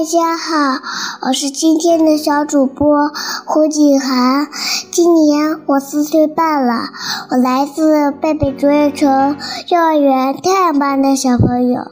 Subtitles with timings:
[0.00, 0.80] 大家好，
[1.26, 3.10] 我是今天的小主播
[3.44, 4.48] 胡景涵，
[4.90, 6.88] 今年我四岁半了，
[7.30, 9.36] 我来自贝贝卓越城
[9.68, 11.82] 幼儿园太阳班的小朋友。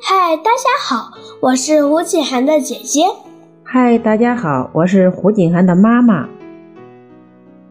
[0.00, 3.04] 嗨，大家好，我是胡景涵的姐姐。
[3.62, 6.26] 嗨，大家好，我是胡景涵的妈妈。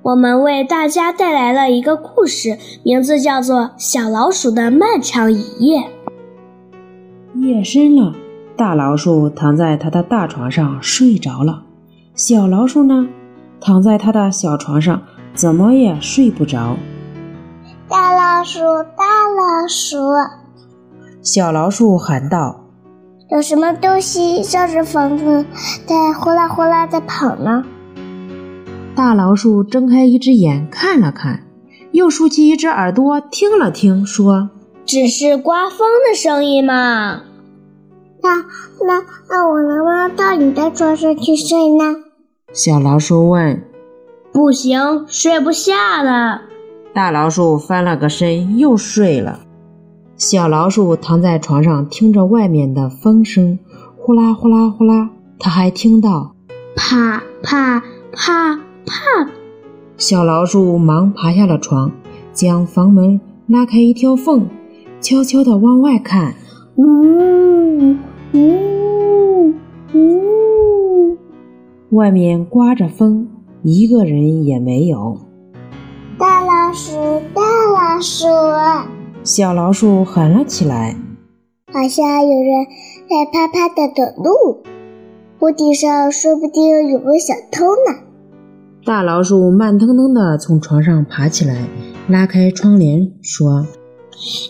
[0.03, 5.89] 我们为大家带来了一个故事，名字叫做《小老鼠的漫长一夜》。
[7.41, 8.15] 夜深了。
[8.57, 11.63] 大老鼠躺在它的大床上睡着了，
[12.13, 13.09] 小老鼠呢，
[13.59, 15.01] 躺在它的小床上，
[15.33, 16.77] 怎么也睡不着。
[17.89, 18.59] 大老鼠，
[18.95, 19.97] 大老鼠，
[21.21, 22.61] 小老鼠喊道
[23.29, 25.45] ：“有什么东西绕着房子
[25.85, 27.61] 在呼啦呼啦在跑呢？”
[28.95, 31.41] 大老鼠睁开一只眼看了看，
[31.91, 34.49] 又竖起一只耳朵听了听，说
[34.85, 37.23] ：“只是刮风的声音嘛。”
[38.25, 38.43] 那
[38.87, 41.83] 那那我能不能到你的床上去睡呢？
[42.51, 43.63] 小老鼠问。
[44.33, 46.41] 不行，睡不下了。
[46.91, 49.41] 大老鼠翻了个身，又睡了。
[50.17, 53.59] 小老鼠躺在床上，听着外面的风声，
[53.95, 55.11] 呼啦呼啦呼啦。
[55.37, 56.33] 它还听到
[56.75, 58.55] 啪啪啪
[58.87, 59.29] 啪。
[59.97, 61.91] 小老鼠忙爬下了床，
[62.33, 64.47] 将房门拉开一条缝，
[64.99, 66.33] 悄悄地往外看。
[66.75, 67.05] 呜。
[67.77, 67.84] 呜
[71.95, 73.29] 外面刮着风，
[73.63, 75.17] 一个人也没有。
[76.19, 76.91] 大老鼠，
[77.33, 78.27] 大老鼠，
[79.23, 80.97] 小老鼠喊了起来，
[81.71, 82.65] 好像有人
[83.09, 84.61] 在啪啪的走路。
[85.39, 88.01] 屋顶上说不定有个小偷呢。
[88.85, 91.65] 大老鼠慢腾腾地从床上爬起来，
[92.09, 93.65] 拉开窗帘，说。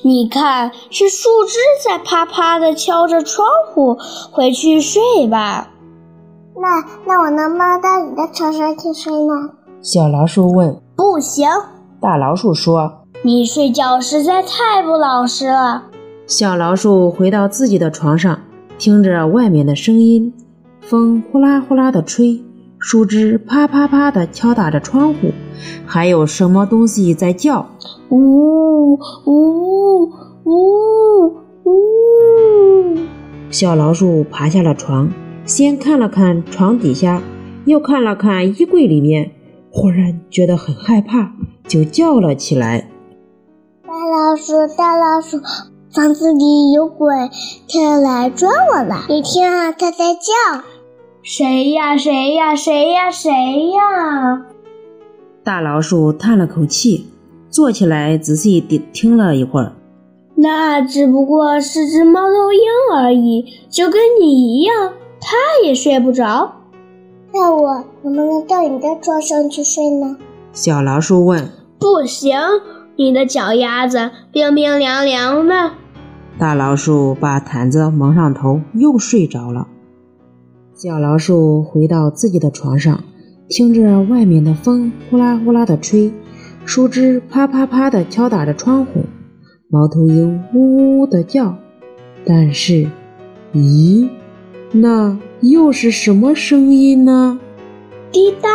[0.01, 3.95] 你看，是树枝在啪啪地敲着窗户。
[4.31, 5.74] 回去睡吧。
[6.57, 9.49] 那那我能不能到你的床上去睡呢？
[9.81, 10.81] 小老鼠问。
[10.95, 11.47] 不行。
[11.99, 13.01] 大老鼠说。
[13.23, 15.83] 你睡觉实在太不老实了。
[16.27, 18.39] 小老鼠回到自己的床上，
[18.77, 20.33] 听着外面的声音，
[20.81, 22.43] 风呼啦呼啦地吹，
[22.79, 25.31] 树枝啪啪啪地敲打着窗户，
[25.85, 27.65] 还有什么东西在叫？
[28.09, 28.93] 呜
[29.25, 30.11] 呜
[30.45, 32.97] 呜呜！
[33.49, 35.09] 小老鼠爬下了床，
[35.45, 37.21] 先看了看床底下，
[37.65, 39.31] 又看了看衣柜里面，
[39.69, 41.33] 忽然觉得很害怕，
[41.67, 42.89] 就叫了起来
[43.85, 45.37] ：“大老鼠，大老鼠，
[45.91, 47.13] 房子里有鬼，
[47.71, 49.05] 快来抓我了！
[49.07, 50.63] 你听啊，它在叫。
[51.21, 51.95] 谁呀？
[51.95, 52.55] 谁呀？
[52.55, 53.11] 谁呀？
[53.11, 53.31] 谁
[53.69, 54.45] 呀？”
[55.45, 57.05] 大老鼠叹了口气。
[57.51, 59.73] 坐起来，仔细地听了一会儿。
[60.35, 62.59] 那只不过是只猫头鹰
[62.93, 64.91] 而已，就跟你一样，
[65.27, 66.53] 它也睡不着。
[67.33, 70.17] 那我能不能到你的床上去睡呢？
[70.53, 71.49] 小老鼠问。
[71.79, 72.37] 不行，
[72.95, 75.71] 你的脚丫子冰冰凉凉的。
[76.37, 79.67] 大老鼠把毯子蒙上头，又睡着了。
[80.75, 83.03] 小老鼠回到自己的床上，
[83.49, 86.13] 听着外面的风呼啦呼啦的吹。
[86.65, 89.01] 树枝啪啪啪的敲打着窗户，
[89.69, 91.55] 猫头鹰呜呜的叫。
[92.25, 92.89] 但是，
[93.53, 94.09] 咦，
[94.71, 97.39] 那又是什么声音呢？
[98.11, 98.49] 滴答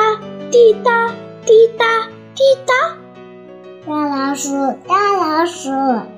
[0.50, 1.09] 滴答
[1.44, 1.84] 滴答
[2.34, 2.75] 滴答。
[3.87, 4.50] 大老鼠，
[4.87, 5.70] 大老鼠，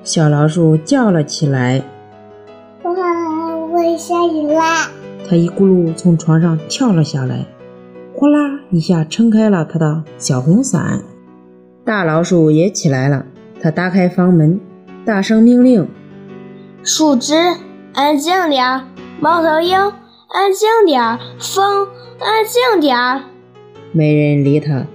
[0.03, 1.81] 小老鼠叫了起来。
[2.83, 2.93] 哇，
[3.71, 4.89] 会下雨啦！
[5.27, 7.45] 它一咕噜从床上跳了下来，
[8.13, 11.01] 呼啦一下撑开了它的小红伞。
[11.85, 13.25] 大老鼠也起来了，
[13.61, 14.59] 它打开房门，
[15.05, 15.87] 大声命令
[16.83, 17.33] ：“树枝，
[17.93, 18.81] 安静点儿；
[19.23, 19.79] 猫头鹰，
[20.27, 21.87] 安静点儿；风，
[22.19, 23.21] 安静点儿。”
[23.93, 24.85] 没人理他，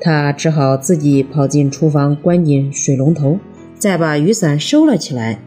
[0.00, 3.38] 他只好自己跑进厨房，关紧水龙头，
[3.76, 5.38] 再把雨伞收了起来。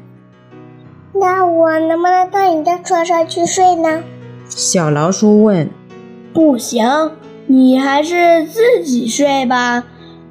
[1.14, 4.04] 那我能不能到你的床上去睡呢？
[4.48, 5.70] 小老鼠问。
[6.34, 7.12] “不行，
[7.46, 9.84] 你还是自己睡吧。”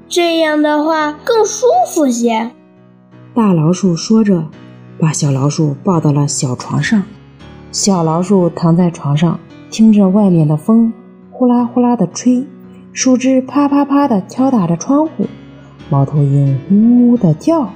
[0.08, 2.52] 这样的话更舒服些。
[3.34, 4.46] 大老鼠说着，
[4.98, 7.02] 把小老鼠抱到了小床上。
[7.70, 9.38] 小老鼠躺在床上，
[9.70, 10.90] 听着外面的风
[11.30, 12.46] 呼啦呼啦的吹，
[12.94, 15.26] 树枝啪啪啪的敲打着窗户，
[15.90, 17.68] 猫头鹰呜呜的叫。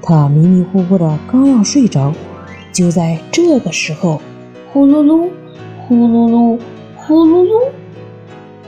[0.00, 2.12] 它迷迷糊糊的刚要睡着，
[2.72, 4.20] 就在这个时候，
[4.72, 5.28] 呼噜噜，
[5.88, 6.60] 呼噜噜，
[6.96, 7.68] 呼噜噜。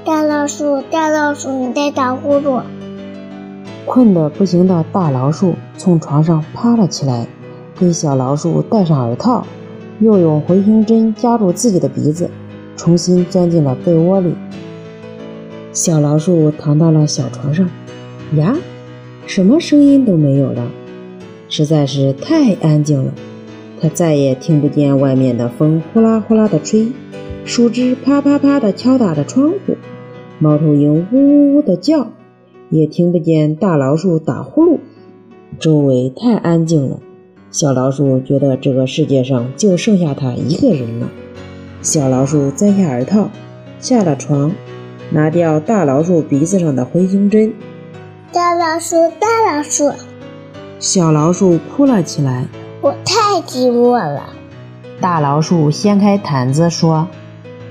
[0.05, 2.63] 大老鼠，大老鼠，你在打呼噜。
[3.87, 7.29] 困得不行的大老鼠从床上爬了起来，
[7.79, 9.47] 给小老鼠戴上耳套，
[10.01, 12.31] 又用回形针夹住自己的鼻子，
[12.77, 14.35] 重新钻进了被窝里。
[15.73, 17.69] 小老鼠躺到了小床上，
[18.37, 18.57] 呀，
[19.27, 20.71] 什么声音都没有了，
[21.49, 23.13] 实在是太安静了。
[23.81, 26.89] 它再也听不见外面的风呼啦呼啦的吹，
[27.45, 29.77] 树枝啪啪啪的敲打着窗户，
[30.41, 32.09] 猫头鹰呜呜呜的叫，
[32.71, 34.79] 也听不见大老鼠打呼噜。
[35.61, 36.99] 周围太安静了，
[37.51, 41.09] 小老鼠觉得这个世界上就剩下它一个人了。
[41.81, 43.31] 小老鼠摘下耳套，
[43.81, 44.53] 下了床。
[45.11, 47.55] 拿掉大老鼠鼻子上的回形针。
[48.31, 49.91] 大老鼠，大老鼠，
[50.79, 52.45] 小老鼠哭了起来。
[52.83, 54.25] 我太寂寞了。
[55.01, 57.09] 大老鼠掀开毯子说：“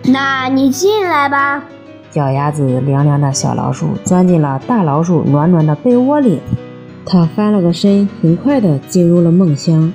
[0.06, 1.64] 那你进来吧。”
[2.10, 6.40] 脚丫子凉凉的小老鼠钻进了大老鼠暖暖的被窝里。
[7.10, 9.94] 它翻了个身，很快的进入了梦乡。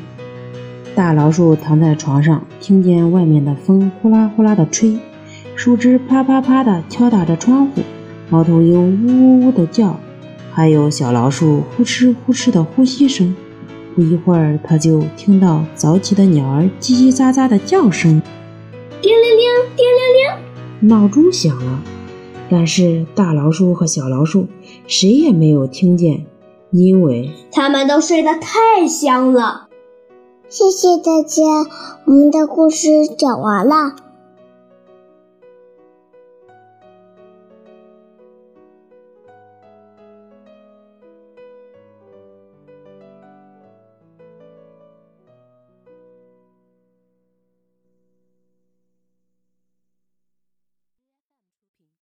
[0.94, 4.96] 大老鼠躺在床上，听见外面的风呼啦呼啦的吹。
[5.54, 7.82] 树枝啪啪啪地敲打着窗户，
[8.30, 10.00] 猫头鹰呜呜呜地叫，
[10.50, 13.36] 还有小老鼠呼哧呼哧的呼吸声。
[13.94, 18.22] 不一会儿，他就听到早起的鸟儿叽叽喳喳的叫声，
[19.02, 19.44] 叮铃铃，
[19.76, 21.82] 叮铃铃，闹钟响了。
[22.48, 24.48] 但是大老鼠和小老鼠
[24.86, 26.24] 谁也没有听见，
[26.72, 29.68] 因为他们都睡得太香了。
[30.48, 31.42] 谢谢大家，
[32.06, 33.94] 我们的故事讲完了。